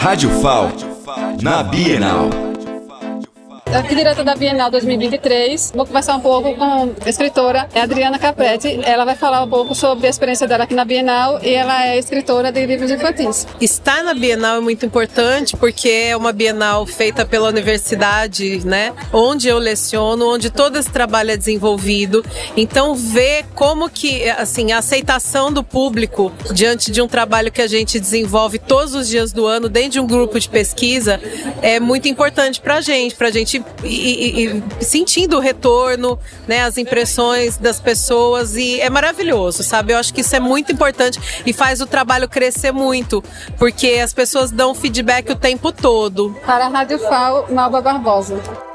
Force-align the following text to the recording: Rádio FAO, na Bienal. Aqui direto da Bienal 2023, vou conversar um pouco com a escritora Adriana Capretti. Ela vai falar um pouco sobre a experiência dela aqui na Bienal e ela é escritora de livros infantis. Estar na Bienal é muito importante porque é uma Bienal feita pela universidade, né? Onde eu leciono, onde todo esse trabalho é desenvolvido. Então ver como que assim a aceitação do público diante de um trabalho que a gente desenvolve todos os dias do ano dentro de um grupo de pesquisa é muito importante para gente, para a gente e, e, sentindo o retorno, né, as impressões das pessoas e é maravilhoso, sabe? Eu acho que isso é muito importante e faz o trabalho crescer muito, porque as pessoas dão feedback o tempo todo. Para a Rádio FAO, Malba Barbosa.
Rádio 0.00 0.30
FAO, 0.40 0.70
na 1.42 1.60
Bienal. 1.64 2.47
Aqui 3.74 3.94
direto 3.94 4.24
da 4.24 4.34
Bienal 4.34 4.70
2023, 4.70 5.72
vou 5.74 5.84
conversar 5.84 6.16
um 6.16 6.20
pouco 6.20 6.54
com 6.54 6.90
a 7.04 7.08
escritora 7.08 7.68
Adriana 7.74 8.18
Capretti. 8.18 8.80
Ela 8.82 9.04
vai 9.04 9.14
falar 9.14 9.42
um 9.44 9.48
pouco 9.48 9.74
sobre 9.74 10.06
a 10.06 10.10
experiência 10.10 10.48
dela 10.48 10.64
aqui 10.64 10.74
na 10.74 10.86
Bienal 10.86 11.38
e 11.42 11.50
ela 11.50 11.86
é 11.86 11.98
escritora 11.98 12.50
de 12.50 12.64
livros 12.64 12.90
infantis. 12.90 13.46
Estar 13.60 14.02
na 14.02 14.14
Bienal 14.14 14.56
é 14.56 14.60
muito 14.60 14.86
importante 14.86 15.54
porque 15.54 15.88
é 15.88 16.16
uma 16.16 16.32
Bienal 16.32 16.86
feita 16.86 17.26
pela 17.26 17.46
universidade, 17.50 18.66
né? 18.66 18.94
Onde 19.12 19.48
eu 19.48 19.58
leciono, 19.58 20.32
onde 20.32 20.48
todo 20.48 20.78
esse 20.78 20.90
trabalho 20.90 21.30
é 21.30 21.36
desenvolvido. 21.36 22.24
Então 22.56 22.94
ver 22.94 23.44
como 23.54 23.90
que 23.90 24.28
assim 24.30 24.72
a 24.72 24.78
aceitação 24.78 25.52
do 25.52 25.62
público 25.62 26.32
diante 26.54 26.90
de 26.90 27.02
um 27.02 27.06
trabalho 27.06 27.52
que 27.52 27.60
a 27.60 27.68
gente 27.68 28.00
desenvolve 28.00 28.58
todos 28.58 28.94
os 28.94 29.08
dias 29.08 29.30
do 29.30 29.46
ano 29.46 29.68
dentro 29.68 29.90
de 29.90 30.00
um 30.00 30.06
grupo 30.06 30.40
de 30.40 30.48
pesquisa 30.48 31.20
é 31.60 31.78
muito 31.78 32.08
importante 32.08 32.62
para 32.62 32.80
gente, 32.80 33.14
para 33.14 33.28
a 33.28 33.30
gente 33.58 33.68
e, 33.84 34.46
e, 34.46 34.84
sentindo 34.84 35.36
o 35.36 35.40
retorno, 35.40 36.18
né, 36.46 36.62
as 36.62 36.76
impressões 36.76 37.56
das 37.56 37.80
pessoas 37.80 38.56
e 38.56 38.80
é 38.80 38.90
maravilhoso, 38.90 39.62
sabe? 39.62 39.92
Eu 39.92 39.98
acho 39.98 40.12
que 40.12 40.20
isso 40.20 40.34
é 40.34 40.40
muito 40.40 40.72
importante 40.72 41.20
e 41.44 41.52
faz 41.52 41.80
o 41.80 41.86
trabalho 41.86 42.28
crescer 42.28 42.72
muito, 42.72 43.22
porque 43.58 44.00
as 44.02 44.12
pessoas 44.12 44.50
dão 44.50 44.74
feedback 44.74 45.30
o 45.30 45.36
tempo 45.36 45.72
todo. 45.72 46.34
Para 46.44 46.66
a 46.66 46.68
Rádio 46.68 46.98
FAO, 46.98 47.52
Malba 47.52 47.80
Barbosa. 47.80 48.67